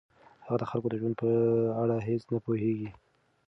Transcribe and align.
هغه 0.45 0.57
د 0.59 0.63
خلکو 0.69 0.87
د 0.89 0.93
ژوند 1.01 1.15
په 1.21 1.29
اړه 1.81 1.95
هیڅ 2.07 2.23
نه 2.33 2.39
پوهیږي. 2.45 2.89